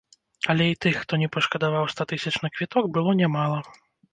Але 0.53 0.65
і 0.69 0.77
тых, 0.85 0.95
хто 1.03 1.19
не 1.25 1.27
пашкадаваў 1.35 1.87
ста 1.93 2.09
тысяч 2.15 2.33
на 2.47 2.53
квіток, 2.57 2.91
было 2.97 3.17
нямала. 3.21 3.59